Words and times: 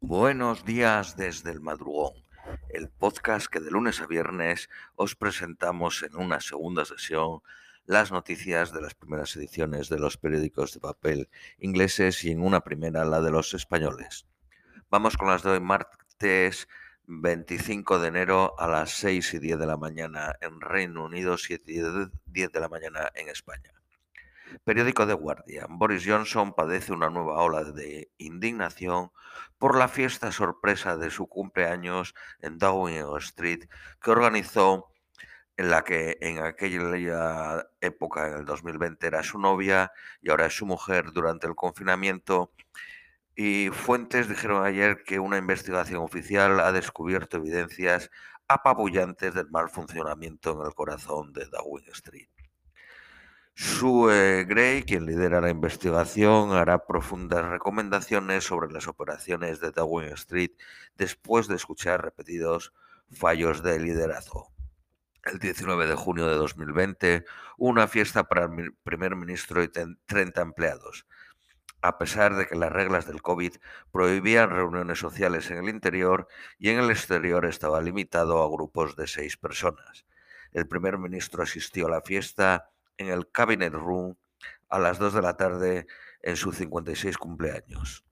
Buenos 0.00 0.64
días 0.66 1.16
desde 1.16 1.50
el 1.50 1.60
madrugón, 1.62 2.12
el 2.68 2.90
podcast 2.90 3.46
que 3.46 3.60
de 3.60 3.70
lunes 3.70 4.02
a 4.02 4.06
viernes 4.06 4.68
os 4.94 5.16
presentamos 5.16 6.02
en 6.02 6.14
una 6.16 6.40
segunda 6.40 6.84
sesión 6.84 7.40
las 7.86 8.12
noticias 8.12 8.74
de 8.74 8.82
las 8.82 8.94
primeras 8.94 9.34
ediciones 9.36 9.88
de 9.88 9.98
los 9.98 10.18
periódicos 10.18 10.74
de 10.74 10.80
papel 10.80 11.30
ingleses 11.58 12.22
y 12.24 12.30
en 12.30 12.42
una 12.42 12.60
primera 12.60 13.06
la 13.06 13.22
de 13.22 13.30
los 13.30 13.54
españoles. 13.54 14.26
Vamos 14.90 15.16
con 15.16 15.28
las 15.28 15.42
de 15.42 15.52
hoy, 15.52 15.60
martes 15.60 16.68
25 17.06 17.98
de 17.98 18.08
enero 18.08 18.54
a 18.58 18.68
las 18.68 18.90
6 18.90 19.32
y 19.34 19.38
10 19.38 19.58
de 19.58 19.66
la 19.66 19.78
mañana 19.78 20.36
en 20.42 20.60
Reino 20.60 21.06
Unido, 21.06 21.38
7 21.38 21.72
y 21.72 21.80
10 22.26 22.52
de 22.52 22.60
la 22.60 22.68
mañana 22.68 23.10
en 23.14 23.30
España. 23.30 23.75
Periódico 24.64 25.06
de 25.06 25.14
Guardian. 25.14 25.78
Boris 25.78 26.04
Johnson 26.06 26.54
padece 26.54 26.92
una 26.92 27.10
nueva 27.10 27.42
ola 27.42 27.64
de 27.64 28.10
indignación 28.18 29.10
por 29.58 29.76
la 29.76 29.88
fiesta 29.88 30.32
sorpresa 30.32 30.96
de 30.96 31.10
su 31.10 31.26
cumpleaños 31.26 32.14
en 32.40 32.58
Downing 32.58 33.16
Street 33.18 33.64
que 34.00 34.10
organizó 34.10 34.92
en 35.56 35.70
la 35.70 35.84
que 35.84 36.18
en 36.20 36.38
aquella 36.38 37.66
época, 37.80 38.28
en 38.28 38.34
el 38.34 38.44
2020, 38.44 39.06
era 39.06 39.22
su 39.22 39.38
novia 39.38 39.92
y 40.20 40.30
ahora 40.30 40.46
es 40.46 40.56
su 40.56 40.66
mujer 40.66 41.12
durante 41.12 41.46
el 41.46 41.54
confinamiento. 41.54 42.52
Y 43.34 43.70
fuentes 43.70 44.28
dijeron 44.28 44.64
ayer 44.64 45.02
que 45.04 45.18
una 45.18 45.38
investigación 45.38 46.02
oficial 46.02 46.60
ha 46.60 46.72
descubierto 46.72 47.38
evidencias 47.38 48.10
apabullantes 48.48 49.34
del 49.34 49.50
mal 49.50 49.70
funcionamiento 49.70 50.60
en 50.60 50.66
el 50.66 50.74
corazón 50.74 51.32
de 51.32 51.46
Downing 51.46 51.90
Street. 51.92 52.28
Sue 53.58 54.44
Gray, 54.44 54.82
quien 54.82 55.06
lidera 55.06 55.40
la 55.40 55.48
investigación, 55.48 56.52
hará 56.52 56.84
profundas 56.84 57.42
recomendaciones 57.42 58.44
sobre 58.44 58.70
las 58.70 58.86
operaciones 58.86 59.60
de 59.60 59.70
Downing 59.70 60.12
Street 60.12 60.50
después 60.98 61.48
de 61.48 61.56
escuchar 61.56 62.04
repetidos 62.04 62.74
fallos 63.10 63.62
de 63.62 63.80
liderazgo. 63.80 64.52
El 65.24 65.38
19 65.38 65.86
de 65.86 65.94
junio 65.94 66.26
de 66.26 66.34
2020, 66.34 67.24
una 67.56 67.88
fiesta 67.88 68.24
para 68.24 68.44
el 68.44 68.74
primer 68.84 69.16
ministro 69.16 69.62
y 69.62 69.68
30 69.68 70.42
empleados. 70.42 71.06
A 71.80 71.96
pesar 71.96 72.36
de 72.36 72.46
que 72.46 72.56
las 72.56 72.70
reglas 72.70 73.06
del 73.06 73.22
COVID 73.22 73.54
prohibían 73.90 74.50
reuniones 74.50 74.98
sociales 74.98 75.50
en 75.50 75.64
el 75.64 75.70
interior 75.70 76.28
y 76.58 76.68
en 76.68 76.78
el 76.78 76.90
exterior 76.90 77.46
estaba 77.46 77.80
limitado 77.80 78.42
a 78.42 78.50
grupos 78.50 78.96
de 78.96 79.06
seis 79.06 79.38
personas. 79.38 80.04
El 80.52 80.68
primer 80.68 80.98
ministro 80.98 81.42
asistió 81.42 81.86
a 81.86 81.90
la 81.90 82.02
fiesta 82.02 82.70
en 82.98 83.08
el 83.08 83.30
Cabinet 83.30 83.72
Room 83.72 84.16
a 84.68 84.78
las 84.78 84.98
2 84.98 85.14
de 85.14 85.22
la 85.22 85.36
tarde 85.36 85.86
en 86.22 86.36
su 86.36 86.52
56 86.52 87.18
cumpleaños. 87.18 88.04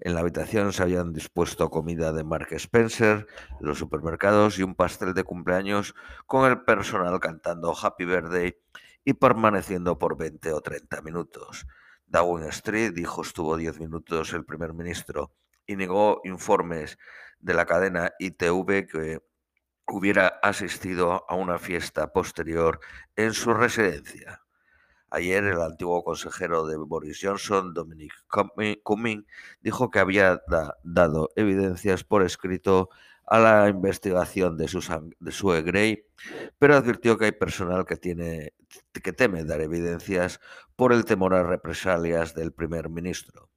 En 0.00 0.14
la 0.14 0.20
habitación 0.20 0.72
se 0.72 0.82
habían 0.82 1.12
dispuesto 1.12 1.70
comida 1.70 2.12
de 2.12 2.24
Mark 2.24 2.48
Spencer, 2.50 3.26
los 3.60 3.78
supermercados 3.78 4.58
y 4.58 4.64
un 4.64 4.74
pastel 4.74 5.14
de 5.14 5.22
cumpleaños 5.22 5.94
con 6.26 6.50
el 6.50 6.64
personal 6.64 7.20
cantando 7.20 7.72
Happy 7.80 8.04
Birthday 8.04 8.56
y 9.04 9.14
permaneciendo 9.14 9.98
por 9.98 10.16
20 10.16 10.52
o 10.52 10.60
30 10.60 11.02
minutos. 11.02 11.66
Downing 12.06 12.48
Street 12.48 12.92
dijo 12.92 13.22
estuvo 13.22 13.56
10 13.56 13.78
minutos 13.78 14.32
el 14.32 14.44
primer 14.44 14.74
ministro 14.74 15.32
y 15.66 15.76
negó 15.76 16.20
informes 16.24 16.98
de 17.38 17.54
la 17.54 17.66
cadena 17.66 18.12
ITV 18.18 18.86
que 18.86 19.20
hubiera 19.88 20.28
asistido 20.42 21.24
a 21.28 21.34
una 21.34 21.58
fiesta 21.58 22.12
posterior 22.12 22.80
en 23.16 23.34
su 23.34 23.52
residencia. 23.54 24.42
Ayer 25.10 25.44
el 25.44 25.60
antiguo 25.60 26.02
consejero 26.02 26.66
de 26.66 26.76
Boris 26.78 27.20
Johnson, 27.22 27.74
Dominic 27.74 28.12
Cumming, 28.82 29.26
dijo 29.60 29.90
que 29.90 29.98
había 29.98 30.40
dado 30.82 31.30
evidencias 31.36 32.02
por 32.02 32.22
escrito 32.22 32.88
a 33.26 33.38
la 33.38 33.68
investigación 33.68 34.56
de, 34.56 34.64
de 35.20 35.32
Sue 35.32 35.62
Gray, 35.62 36.04
pero 36.58 36.76
advirtió 36.76 37.18
que 37.18 37.26
hay 37.26 37.32
personal 37.32 37.84
que, 37.84 37.96
tiene, 37.96 38.54
que 39.02 39.12
teme 39.12 39.44
dar 39.44 39.60
evidencias 39.60 40.40
por 40.76 40.94
el 40.94 41.04
temor 41.04 41.34
a 41.34 41.42
represalias 41.42 42.34
del 42.34 42.52
primer 42.52 42.88
ministro. 42.88 43.51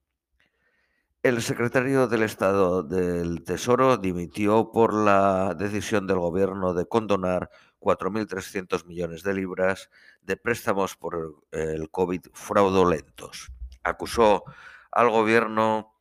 El 1.26 1.42
secretario 1.42 2.08
del 2.08 2.22
Estado 2.22 2.84
del 2.84 3.44
Tesoro 3.44 3.98
dimitió 3.98 4.72
por 4.72 4.94
la 4.94 5.56
decisión 5.56 6.06
del 6.06 6.20
gobierno 6.20 6.76
de 6.76 6.86
condonar 6.86 7.50
4.300 7.80 8.86
millones 8.86 9.24
de 9.24 9.34
libras 9.34 9.90
de 10.22 10.38
préstamos 10.38 10.96
por 10.96 11.42
el 11.50 11.90
COVID 11.90 12.28
fraudulentos. 12.32 13.52
Acusó 13.82 14.44
al 14.92 15.10
gobierno 15.10 15.96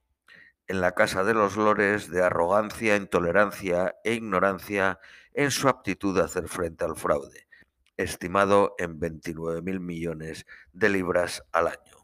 en 0.67 0.83
la 0.83 0.93
Casa 0.93 1.25
de 1.25 1.33
los 1.33 1.57
Lores 1.57 2.11
de 2.11 2.23
arrogancia, 2.23 2.95
intolerancia 2.95 3.95
e 4.05 4.13
ignorancia 4.13 5.01
en 5.33 5.51
su 5.51 5.71
aptitud 5.71 6.19
a 6.19 6.25
hacer 6.25 6.49
frente 6.49 6.85
al 6.85 6.97
fraude, 6.97 7.49
estimado 7.97 8.75
en 8.77 9.01
29.000 9.01 9.81
millones 9.81 10.45
de 10.75 10.91
libras 10.91 11.43
al 11.51 11.69
año. 11.69 12.04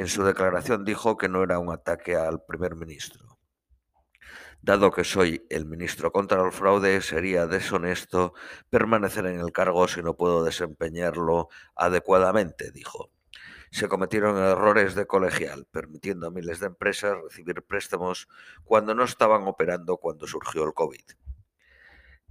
En 0.00 0.08
su 0.08 0.24
declaración 0.24 0.86
dijo 0.86 1.18
que 1.18 1.28
no 1.28 1.42
era 1.42 1.58
un 1.58 1.70
ataque 1.70 2.16
al 2.16 2.42
primer 2.42 2.74
ministro. 2.74 3.38
Dado 4.62 4.92
que 4.92 5.04
soy 5.04 5.46
el 5.50 5.66
ministro 5.66 6.10
contra 6.10 6.42
el 6.42 6.52
fraude, 6.52 7.02
sería 7.02 7.46
deshonesto 7.46 8.32
permanecer 8.70 9.26
en 9.26 9.40
el 9.40 9.52
cargo 9.52 9.86
si 9.88 10.00
no 10.00 10.16
puedo 10.16 10.42
desempeñarlo 10.42 11.50
adecuadamente, 11.76 12.70
dijo. 12.70 13.10
Se 13.72 13.88
cometieron 13.88 14.38
errores 14.38 14.94
de 14.94 15.06
colegial, 15.06 15.66
permitiendo 15.70 16.28
a 16.28 16.30
miles 16.30 16.60
de 16.60 16.68
empresas 16.68 17.18
recibir 17.22 17.62
préstamos 17.62 18.26
cuando 18.64 18.94
no 18.94 19.04
estaban 19.04 19.46
operando 19.46 19.98
cuando 19.98 20.26
surgió 20.26 20.64
el 20.64 20.72
COVID. 20.72 21.04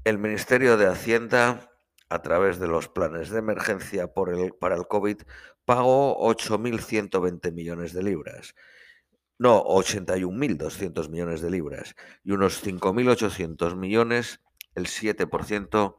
El 0.05 0.17
Ministerio 0.17 0.75
de 0.75 0.87
Hacienda 0.87 1.69
a 2.09 2.21
través 2.21 2.59
de 2.59 2.67
los 2.67 2.89
planes 2.89 3.29
de 3.29 3.39
emergencia 3.39 4.11
para 4.13 4.75
el 4.75 4.87
COVID, 4.87 5.21
pagó 5.65 6.17
8.120 6.19 7.51
millones 7.51 7.93
de 7.93 8.03
libras. 8.03 8.55
No, 9.37 9.63
81.200 9.63 11.09
millones 11.09 11.41
de 11.41 11.51
libras. 11.51 11.95
Y 12.23 12.31
unos 12.31 12.65
5.800 12.65 13.75
millones, 13.75 14.41
el 14.75 14.87
7%, 14.87 15.97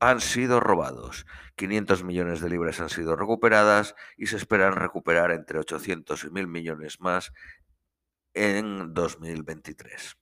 han 0.00 0.20
sido 0.20 0.58
robados. 0.58 1.26
500 1.56 2.02
millones 2.02 2.40
de 2.40 2.48
libras 2.48 2.80
han 2.80 2.88
sido 2.88 3.14
recuperadas 3.14 3.94
y 4.16 4.26
se 4.26 4.36
esperan 4.36 4.74
recuperar 4.74 5.32
entre 5.32 5.58
800 5.58 6.24
y 6.24 6.26
1.000 6.28 6.46
millones 6.46 7.00
más 7.00 7.32
en 8.34 8.94
2023. 8.94 10.16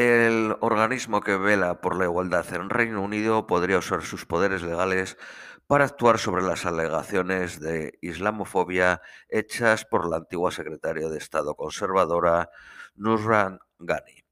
El 0.00 0.56
organismo 0.60 1.20
que 1.20 1.36
vela 1.36 1.82
por 1.82 1.94
la 1.94 2.06
igualdad 2.06 2.50
en 2.54 2.70
Reino 2.70 3.02
Unido 3.02 3.46
podría 3.46 3.76
usar 3.76 4.00
sus 4.00 4.24
poderes 4.24 4.62
legales 4.62 5.18
para 5.66 5.84
actuar 5.84 6.18
sobre 6.18 6.42
las 6.42 6.64
alegaciones 6.64 7.60
de 7.60 7.98
islamofobia 8.00 9.02
hechas 9.28 9.84
por 9.84 10.08
la 10.08 10.16
antigua 10.16 10.52
secretaria 10.52 11.10
de 11.10 11.18
Estado 11.18 11.54
conservadora 11.54 12.48
Nusran 12.94 13.58
Ghani. 13.78 14.24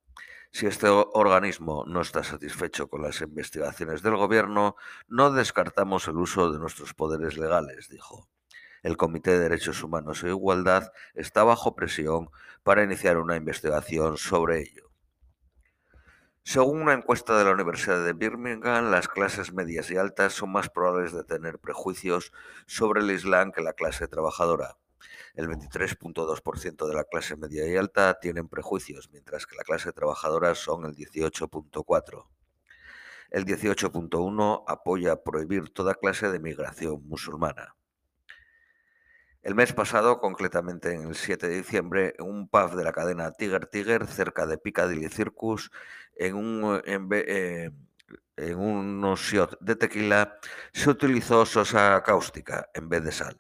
Si 0.53 0.65
este 0.65 0.89
organismo 0.89 1.85
no 1.87 2.01
está 2.01 2.25
satisfecho 2.25 2.89
con 2.89 3.03
las 3.03 3.21
investigaciones 3.21 4.01
del 4.01 4.17
gobierno, 4.17 4.75
no 5.07 5.33
descartamos 5.33 6.09
el 6.09 6.17
uso 6.17 6.51
de 6.51 6.59
nuestros 6.59 6.95
poderes 6.95 7.37
legales, 7.37 7.91
dijo. 7.91 8.31
El 8.83 8.97
Comité 8.97 9.33
de 9.33 9.41
Derechos 9.41 9.83
Humanos 9.83 10.25
e 10.25 10.29
Igualdad 10.29 10.93
está 11.13 11.45
bajo 11.45 11.75
presión 11.75 12.31
para 12.63 12.85
iniciar 12.85 13.19
una 13.19 13.37
investigación 13.37 14.17
sobre 14.17 14.61
ello. 14.63 14.88
Según 16.49 16.81
una 16.81 16.95
encuesta 16.95 17.37
de 17.37 17.45
la 17.45 17.51
Universidad 17.51 18.03
de 18.03 18.15
Birmingham, 18.15 18.91
las 18.91 19.07
clases 19.07 19.53
medias 19.53 19.91
y 19.91 19.99
altas 19.99 20.33
son 20.33 20.51
más 20.51 20.71
probables 20.71 21.13
de 21.13 21.23
tener 21.23 21.59
prejuicios 21.59 22.33
sobre 22.65 23.03
el 23.03 23.11
Islam 23.11 23.53
que 23.53 23.61
la 23.61 23.75
clase 23.75 24.09
trabajadora. 24.09 24.79
El 25.35 25.47
23.2% 25.47 26.87
de 26.87 26.95
la 26.95 27.05
clase 27.05 27.37
media 27.37 27.67
y 27.69 27.77
alta 27.77 28.19
tienen 28.19 28.49
prejuicios, 28.49 29.11
mientras 29.13 29.45
que 29.45 29.57
la 29.57 29.63
clase 29.63 29.93
trabajadora 29.93 30.55
son 30.55 30.87
el 30.87 30.97
18.4%. 30.97 32.29
El 33.29 33.45
18.1% 33.45 34.65
apoya 34.67 35.23
prohibir 35.23 35.69
toda 35.69 35.97
clase 35.97 36.31
de 36.31 36.41
migración 36.41 37.07
musulmana. 37.07 37.75
El 39.49 39.55
mes 39.55 39.73
pasado, 39.73 40.21
concretamente 40.21 40.93
en 40.93 41.09
el 41.09 41.15
7 41.15 41.49
de 41.49 41.57
diciembre, 41.57 42.15
un 42.19 42.51
pub 42.51 42.75
de 42.75 42.85
la 42.85 42.93
cadena 42.93 43.33
Tiger 43.33 43.65
Tiger, 43.65 44.07
cerca 44.07 44.45
de 44.45 44.59
Piccadilly 44.59 45.09
Circus, 45.09 45.71
en 46.17 46.35
un, 46.35 46.83
en, 46.85 47.09
eh, 47.13 47.71
de 48.37 49.77
tequila, 49.77 50.39
se 50.75 50.91
utilizó 50.91 51.47
sosa 51.47 52.03
cáustica 52.03 52.69
en 52.75 52.91
vez 52.91 53.03
de 53.03 53.11
sal. 53.11 53.39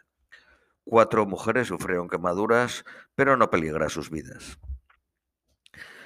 Cuatro 0.83 1.27
mujeres 1.27 1.69
sufrieron 1.69 2.09
quemaduras, 2.09 2.87
pero 3.15 3.37
no 3.37 3.51
peligra 3.51 3.91
sus 3.91 4.09
vidas. 4.09 4.59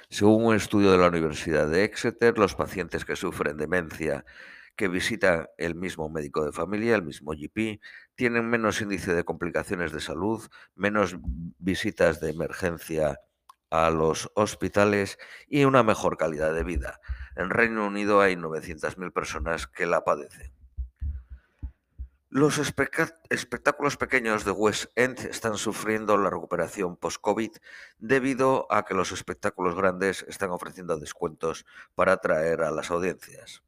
Según 0.09 0.47
un 0.47 0.55
estudio 0.55 0.91
de 0.91 0.97
la 0.97 1.07
Universidad 1.07 1.69
de 1.69 1.85
Exeter, 1.85 2.37
los 2.37 2.55
pacientes 2.55 3.05
que 3.05 3.15
sufren 3.15 3.55
demencia 3.55 4.25
que 4.75 4.87
visitan 4.87 5.47
el 5.57 5.75
mismo 5.75 6.09
médico 6.09 6.45
de 6.45 6.51
familia, 6.51 6.95
el 6.95 7.03
mismo 7.03 7.31
GP, 7.31 7.79
tienen 8.15 8.49
menos 8.49 8.81
índice 8.81 9.13
de 9.13 9.23
complicaciones 9.23 9.91
de 9.91 9.99
salud, 9.99 10.47
menos 10.75 11.17
visitas 11.59 12.19
de 12.19 12.31
emergencia 12.31 13.19
a 13.69 13.89
los 13.89 14.31
hospitales 14.35 15.17
y 15.47 15.65
una 15.65 15.83
mejor 15.83 16.17
calidad 16.17 16.53
de 16.53 16.63
vida. 16.63 16.99
En 17.35 17.49
Reino 17.49 17.87
Unido 17.87 18.21
hay 18.21 18.35
900.000 18.35 19.11
personas 19.11 19.67
que 19.67 19.85
la 19.85 20.03
padecen. 20.03 20.53
Los 22.29 22.57
espectáculos 22.57 23.97
pequeños 23.97 24.43
de 24.43 24.49
West 24.49 24.85
End 24.95 25.19
están 25.19 25.55
sufriendo 25.57 26.17
la 26.17 26.31
recuperación 26.31 26.97
post-COVID 26.97 27.51
debido 27.99 28.65
a 28.71 28.85
que 28.85 28.95
los 28.95 29.11
espectáculos 29.11 29.75
grandes 29.75 30.25
están 30.27 30.49
ofreciendo 30.49 30.97
descuentos 30.97 31.63
para 31.93 32.13
atraer 32.13 32.63
a 32.63 32.71
las 32.71 32.89
audiencias. 32.89 33.61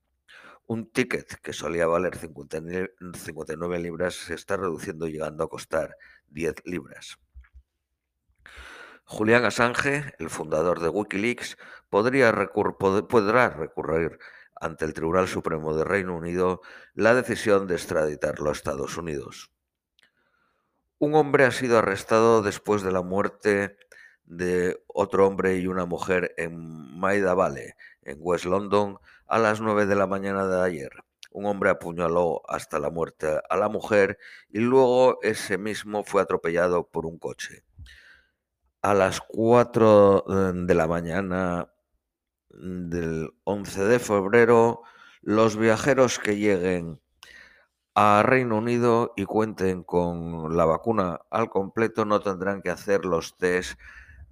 Un 0.68 0.92
ticket 0.92 1.40
que 1.42 1.54
solía 1.54 1.86
valer 1.86 2.18
59 2.18 3.80
libras 3.80 4.16
se 4.16 4.34
está 4.34 4.58
reduciendo 4.58 5.08
llegando 5.08 5.44
a 5.44 5.50
costar 5.50 5.96
10 6.30 6.66
libras. 6.66 7.20
Julian 9.04 9.46
Assange, 9.46 10.16
el 10.18 10.32
fundador 10.32 10.80
de 10.80 10.90
Wikileaks, 10.90 11.58
podría 11.90 12.32
podrá 12.34 13.50
recurrir 13.50 14.18
ante 14.56 14.86
el 14.86 14.94
Tribunal 14.94 15.28
Supremo 15.28 15.76
de 15.76 15.84
Reino 15.84 16.16
Unido 16.16 16.62
la 16.96 17.14
decisión 17.14 17.68
de 17.68 17.76
extraditarlo 17.76 18.50
a 18.50 18.54
Estados 18.54 18.98
Unidos. 18.98 19.52
Un 20.98 21.14
hombre 21.14 21.46
ha 21.46 21.52
sido 21.52 21.78
arrestado 21.78 22.42
después 22.42 22.82
de 22.82 22.92
la 22.92 23.04
muerte 23.04 23.78
de 24.24 24.84
otro 24.88 25.28
hombre 25.28 25.58
y 25.58 25.68
una 25.68 25.86
mujer 25.86 26.34
en 26.38 26.98
Maida 27.00 27.36
Valley, 27.36 27.74
en 28.02 28.18
West 28.20 28.46
London, 28.46 28.98
a 29.28 29.40
las 29.40 29.62
9 29.62 29.86
de 29.86 29.96
la 29.96 30.08
mañana 30.08 30.48
de 30.48 30.62
ayer. 30.62 30.92
Un 31.32 31.46
hombre 31.46 31.70
apuñaló 31.70 32.42
hasta 32.48 32.80
la 32.80 32.90
muerte 32.90 33.40
a 33.50 33.58
la 33.58 33.68
mujer 33.68 34.18
y 34.50 34.60
luego 34.60 35.20
ese 35.22 35.58
mismo 35.58 36.04
fue 36.04 36.22
atropellado 36.22 36.88
por 36.88 37.06
un 37.06 37.20
coche. 37.20 37.64
A 38.82 38.94
las 38.94 39.20
4 39.22 40.26
eh, 40.28 40.52
de 40.56 40.74
la 40.74 40.88
mañana 40.88 41.70
del 42.50 43.32
11 43.44 43.84
de 43.84 44.00
febrero, 44.00 44.84
los 45.22 45.58
viajeros 45.58 46.20
que 46.20 46.38
lleguen 46.38 47.02
a 47.96 48.24
Reino 48.24 48.58
Unido 48.58 49.14
y 49.16 49.26
cuenten 49.26 49.84
con 49.84 50.56
la 50.56 50.66
vacuna 50.66 51.22
al 51.32 51.50
completo 51.50 52.06
no 52.06 52.20
tendrán 52.20 52.62
que 52.62 52.70
hacer 52.70 53.06
los 53.06 53.38
test 53.38 53.80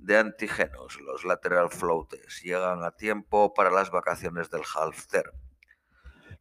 de 0.04 0.18
antígenos, 0.18 1.00
los 1.00 1.24
lateral 1.24 1.70
flow 1.70 2.06
test. 2.06 2.44
Llegan 2.44 2.84
a 2.84 2.92
tiempo 2.92 3.54
para 3.54 3.72
las 3.72 3.90
vacaciones 3.90 4.50
del 4.50 4.64
half 4.76 5.08
term. 5.08 5.34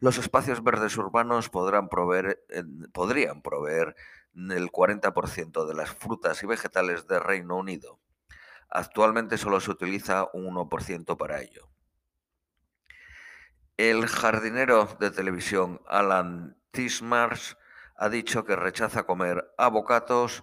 Los 0.00 0.19
espacios 0.19 0.64
verdes 0.64 0.97
urbanos 0.97 1.49
podrán 1.49 1.88
proveer, 1.88 2.44
podrían 2.93 3.41
proveer 3.41 3.94
el 4.35 4.73
40% 4.73 5.64
de 5.67 5.75
las 5.75 5.91
frutas 5.91 6.43
y 6.43 6.47
vegetales 6.47 7.06
de 7.06 7.20
Reino 7.20 7.56
Unido. 7.56 8.00
Actualmente 8.69 9.38
solo 9.38 9.61
se 9.61 9.70
utiliza 9.70 10.26
un 10.32 10.56
1% 10.56 11.17
para 11.17 11.41
ello. 11.41 11.69
El 13.76 14.08
jardinero 14.08 14.88
de 14.99 15.12
televisión 15.12 15.81
Alan 15.87 16.56
Tismars 16.73 17.56
ha 17.94 18.08
dicho 18.08 18.44
que 18.44 18.56
rechaza 18.56 19.05
comer 19.05 19.55
avocatos 19.56 20.43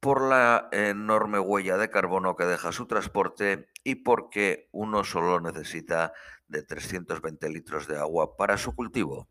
por 0.00 0.22
la 0.22 0.68
enorme 0.72 1.38
huella 1.38 1.76
de 1.76 1.90
carbono 1.90 2.36
que 2.36 2.44
deja 2.44 2.72
su 2.72 2.86
transporte 2.86 3.70
y 3.84 3.96
porque 3.96 4.68
uno 4.72 5.04
solo 5.04 5.40
necesita 5.40 6.12
de 6.46 6.62
320 6.62 7.48
litros 7.48 7.86
de 7.88 7.98
agua 7.98 8.36
para 8.36 8.58
su 8.58 8.74
cultivo. 8.74 9.28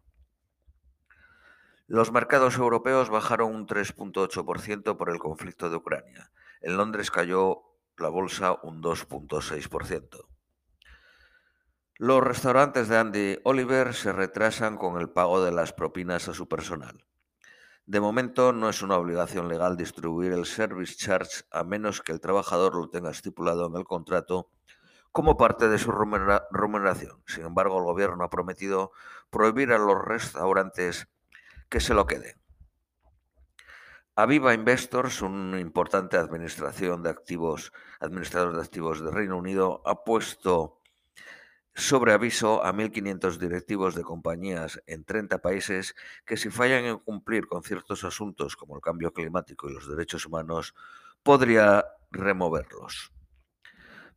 Los 1.88 2.12
mercados 2.12 2.58
europeos 2.58 3.10
bajaron 3.10 3.56
un 3.56 3.66
3.8% 3.66 4.98
por 4.98 5.10
el 5.10 5.20
conflicto 5.20 5.70
de 5.70 5.78
Ucrania. 5.78 6.32
En 6.60 6.76
Londres 6.76 7.12
cayó 7.12 7.64
la 7.98 8.10
bolsa 8.10 8.58
un 8.62 8.84
2.6%. 8.84 10.28
Los 12.00 12.24
restaurantes 12.24 12.90
de 12.90 12.98
Andy 12.98 13.40
Oliver 13.44 13.94
se 13.94 14.12
retrasan 14.12 14.78
con 14.78 15.00
el 15.00 15.10
pago 15.10 15.44
de 15.44 15.52
las 15.52 15.72
propinas 15.72 16.28
a 16.28 16.34
su 16.34 16.48
personal. 16.48 17.07
De 17.88 18.02
momento 18.02 18.52
no 18.52 18.68
es 18.68 18.82
una 18.82 18.98
obligación 18.98 19.48
legal 19.48 19.78
distribuir 19.78 20.34
el 20.34 20.46
service 20.46 20.98
charge 20.98 21.46
a 21.52 21.64
menos 21.64 22.02
que 22.02 22.12
el 22.12 22.20
trabajador 22.20 22.76
lo 22.76 22.90
tenga 22.90 23.12
estipulado 23.12 23.66
en 23.68 23.78
el 23.78 23.86
contrato 23.86 24.52
como 25.14 25.38
parte 25.38 25.70
de 25.70 25.80
su 25.80 25.94
remuneración. 25.94 27.24
Sin 27.26 27.46
embargo, 27.46 27.78
el 27.78 27.86
gobierno 27.86 28.26
ha 28.26 28.30
prometido 28.30 28.92
prohibir 29.30 29.72
a 29.72 29.78
los 29.78 30.04
restaurantes 30.04 31.08
que 31.70 31.80
se 31.80 31.94
lo 31.94 32.08
queden. 32.08 32.36
Aviva 34.18 34.54
Investors, 34.54 35.22
una 35.22 35.58
importante 35.62 36.18
administración 36.18 37.04
de 37.04 37.10
activos, 37.10 37.72
administrador 38.02 38.54
de 38.54 38.64
activos 38.64 39.00
de 39.00 39.12
Reino 39.12 39.38
Unido, 39.38 39.82
ha 39.86 40.04
puesto 40.04 40.82
sobre 41.78 42.12
aviso 42.12 42.66
a 42.66 42.74
1.500 42.74 43.38
directivos 43.38 43.94
de 43.94 44.02
compañías 44.02 44.82
en 44.88 45.06
30 45.06 45.44
países 45.44 45.94
que 46.26 46.36
si 46.36 46.50
fallan 46.50 46.86
en 46.86 46.98
cumplir 46.98 47.48
con 47.48 47.62
ciertos 47.62 48.04
asuntos 48.04 48.56
como 48.56 48.76
el 48.76 48.82
cambio 48.82 49.14
climático 49.14 49.70
y 49.70 49.74
los 49.74 49.88
derechos 49.88 50.26
humanos, 50.26 50.74
podría 51.22 51.86
removerlos. 52.10 53.14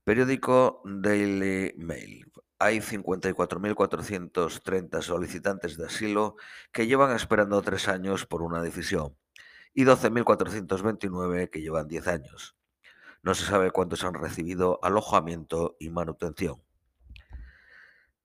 Periódico 0.04 0.80
Daily 0.86 1.74
Mail. 1.76 2.32
Hay 2.58 2.78
54.430 2.78 5.02
solicitantes 5.02 5.76
de 5.76 5.84
asilo 5.84 6.36
que 6.72 6.86
llevan 6.86 7.14
esperando 7.14 7.60
tres 7.60 7.88
años 7.88 8.24
por 8.24 8.40
una 8.40 8.62
decisión 8.62 9.18
y 9.74 9.84
12.429 9.84 11.50
que 11.50 11.60
llevan 11.60 11.88
10 11.88 12.06
años. 12.06 12.56
No 13.22 13.34
se 13.34 13.44
sabe 13.44 13.70
cuántos 13.70 14.02
han 14.02 14.14
recibido 14.14 14.80
alojamiento 14.82 15.76
y 15.78 15.90
manutención. 15.90 16.62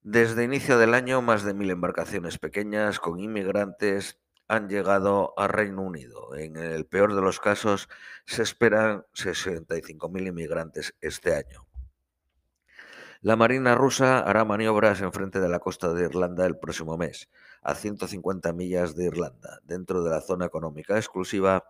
Desde 0.07 0.43
inicio 0.43 0.77
del 0.77 0.93
año, 0.93 1.23
más 1.23 1.43
de 1.43 1.55
mil 1.55 1.71
embarcaciones 1.71 2.37
pequeñas 2.37 2.99
con 2.99 3.19
inmigrantes 3.19 4.19
han 4.47 4.69
llegado 4.69 5.33
a 5.35 5.47
Reino 5.47 5.81
Unido. 5.81 6.35
En 6.35 6.57
el 6.57 6.85
peor 6.85 7.15
de 7.15 7.23
los 7.23 7.39
casos, 7.39 7.89
se 8.27 8.43
esperan 8.43 9.03
65.000 9.15 10.27
inmigrantes 10.27 10.95
este 11.01 11.33
año. 11.33 11.65
La 13.21 13.35
Marina 13.35 13.73
rusa 13.73 14.19
hará 14.19 14.45
maniobras 14.45 15.01
en 15.01 15.11
frente 15.11 15.39
de 15.39 15.49
la 15.49 15.57
costa 15.57 15.91
de 15.91 16.03
Irlanda 16.03 16.45
el 16.45 16.59
próximo 16.59 16.99
mes, 16.99 17.27
a 17.63 17.73
150 17.73 18.53
millas 18.53 18.95
de 18.95 19.05
Irlanda, 19.05 19.59
dentro 19.63 20.03
de 20.03 20.11
la 20.11 20.21
zona 20.21 20.45
económica 20.45 20.97
exclusiva, 20.97 21.63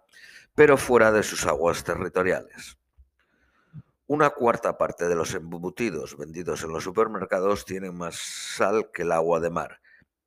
pero 0.55 0.75
fuera 0.75 1.13
de 1.13 1.23
sus 1.23 1.45
aguas 1.45 1.85
territoriales. 1.85 2.77
Una 4.07 4.29
cuarta 4.29 4.77
parte 4.77 5.07
de 5.07 5.15
los 5.15 5.33
embutidos 5.33 6.15
vendidos 6.15 6.63
en 6.63 6.71
los 6.71 6.83
supermercados 6.83 7.65
tienen 7.65 7.97
más 7.97 8.15
sal 8.15 8.91
que 8.93 9.01
el 9.01 9.11
agua 9.11 9.39
de 9.39 9.49
mar, 9.49 9.81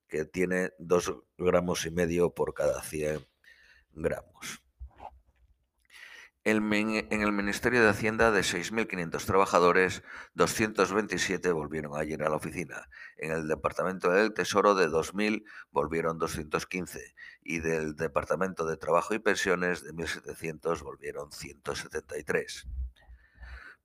que 0.08 0.24
tiene 0.24 0.72
dos 0.80 1.14
gramos 1.36 1.86
y 1.86 1.92
medio 1.92 2.34
por 2.34 2.54
cada 2.54 2.82
100 2.82 3.24
gramos. 3.92 4.64
En 6.42 6.72
el 6.72 7.32
Ministerio 7.32 7.82
de 7.82 7.90
Hacienda, 7.90 8.32
de 8.32 8.40
6.500 8.40 9.24
trabajadores, 9.26 10.02
227 10.34 11.52
volvieron 11.52 11.96
ayer 11.96 12.22
a 12.22 12.30
la 12.30 12.36
oficina. 12.36 12.88
En 13.18 13.32
el 13.32 13.46
Departamento 13.46 14.10
del 14.10 14.32
Tesoro, 14.32 14.74
de 14.74 14.88
2.000, 14.88 15.44
volvieron 15.70 16.18
215. 16.18 17.14
Y 17.42 17.60
del 17.60 17.96
Departamento 17.96 18.64
de 18.66 18.76
Trabajo 18.76 19.14
y 19.14 19.18
Pensiones, 19.18 19.84
de 19.84 19.92
1.700, 19.92 20.82
volvieron 20.82 21.30
173. 21.30 22.66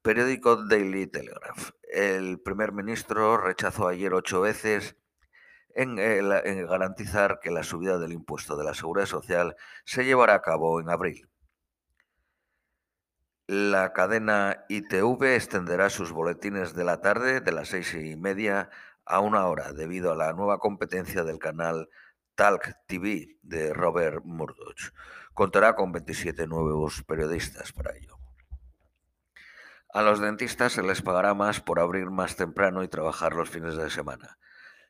Periódico 0.03 0.57
Daily 0.57 1.07
Telegraph. 1.07 1.69
El 1.89 2.41
primer 2.41 2.74
ministro 2.74 3.38
rechazó 3.38 3.88
ayer 3.88 4.13
ocho 4.13 4.41
veces 4.41 4.98
en, 5.75 5.95
garantizar 6.67 7.39
que 7.39 7.51
la 7.51 7.63
subida 7.63 7.98
del 7.98 8.12
impuesto 8.12 8.57
de 8.57 8.65
la 8.65 8.74
seguridad 8.74 9.05
social 9.05 9.55
se 9.86 10.03
llevará 10.03 10.33
a 10.33 10.41
cabo 10.41 10.81
en 10.81 10.89
abril. 10.89 11.29
La 13.48 13.93
cadena 13.93 14.65
ITV 14.67 15.36
extenderá 15.36 15.89
sus 15.89 16.12
boletines 16.12 16.75
de 16.75 16.83
la 16.83 17.00
tarde 17.00 17.39
de 17.39 17.51
las 17.53 17.69
seis 17.69 17.93
y 17.93 18.17
media 18.17 18.69
a 19.05 19.22
una 19.22 19.48
hora 19.48 19.72
debido 19.72 20.12
a 20.12 20.17
la 20.17 20.33
nueva 20.33 20.57
competencia 20.57 21.24
del 21.24 21.39
canal 21.39 21.88
Talk 22.36 22.75
TV 22.88 23.38
de 23.41 23.74
Robert 23.74 24.25
Murdoch. 24.25 24.91
Contará 25.33 25.75
con 25.75 25.93
27 25.93 26.45
nuevos 26.45 27.03
periodistas 27.03 27.72
para 27.72 27.95
ello. 27.95 28.12
A 29.94 30.02
los 30.02 30.20
dentistas 30.20 30.74
se 30.74 30.82
les 30.82 31.04
pagará 31.04 31.36
más 31.36 31.62
por 31.62 31.80
abrir 31.80 32.10
más 32.10 32.36
temprano 32.36 32.84
y 32.84 32.88
trabajar 32.88 33.36
los 33.36 33.52
fines 33.52 33.76
de 33.76 33.92
semana. 33.92 34.40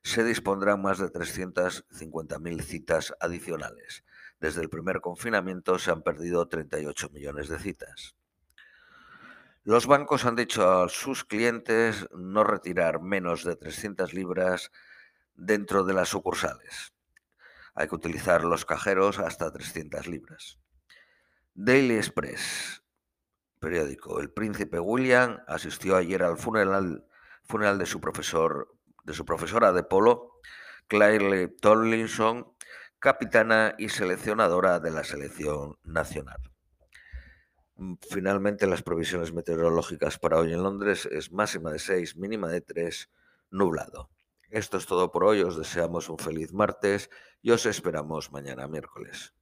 Se 0.01 0.23
dispondrán 0.23 0.81
más 0.81 0.97
de 0.97 1.07
350.000 1.07 2.61
citas 2.61 3.13
adicionales. 3.19 4.05
Desde 4.39 4.61
el 4.61 4.69
primer 4.69 5.01
confinamiento 5.01 5.77
se 5.77 5.91
han 5.91 6.03
perdido 6.03 6.47
38 6.47 7.09
millones 7.09 7.49
de 7.49 7.59
citas. 7.59 8.15
Los 9.65 9.87
bancos 9.87 10.23
han 10.23 10.37
dicho 10.37 10.71
a 10.71 10.87
sus 10.87 11.25
clientes 11.25 12.07
no 12.15 12.45
retirar 12.45 13.01
menos 13.01 13.43
de 13.43 13.57
300 13.57 14.13
libras 14.13 14.71
dentro 15.35 15.83
de 15.83 15.95
las 15.95 16.07
sucursales. 16.07 16.93
Hay 17.75 17.89
que 17.89 17.95
utilizar 17.95 18.45
los 18.45 18.63
cajeros 18.63 19.19
hasta 19.19 19.51
300 19.51 20.07
libras. 20.07 20.59
Daily 21.55 21.97
Express 21.97 22.82
Periódico. 23.63 24.19
El 24.19 24.29
príncipe 24.29 24.77
William 24.77 25.39
asistió 25.47 25.95
ayer 25.95 26.21
al 26.21 26.37
funeral, 26.37 27.05
funeral 27.45 27.77
de 27.77 27.85
su 27.85 28.01
profesor, 28.01 28.75
de 29.05 29.13
su 29.13 29.23
profesora 29.23 29.71
de 29.71 29.83
polo, 29.83 30.41
Claire 30.89 31.47
Tomlinson, 31.47 32.51
capitana 32.99 33.73
y 33.77 33.87
seleccionadora 33.87 34.81
de 34.81 34.91
la 34.91 35.05
selección 35.05 35.77
nacional. 35.85 36.41
Mm, 37.77 37.93
finalmente, 38.09 38.67
las 38.67 38.83
previsiones 38.83 39.31
meteorológicas 39.31 40.19
para 40.19 40.39
hoy 40.39 40.51
en 40.51 40.61
Londres 40.61 41.07
es 41.09 41.31
máxima 41.31 41.71
de 41.71 41.79
6, 41.79 42.17
mínima 42.17 42.49
de 42.49 42.59
3, 42.59 43.09
nublado. 43.49 44.09
Esto 44.49 44.75
es 44.75 44.85
todo 44.85 45.09
por 45.09 45.23
hoy, 45.23 45.41
os 45.41 45.55
deseamos 45.55 46.09
un 46.09 46.17
feliz 46.17 46.51
martes 46.51 47.09
y 47.41 47.51
os 47.51 47.65
esperamos 47.65 48.29
mañana 48.29 48.67
miércoles. 48.67 49.33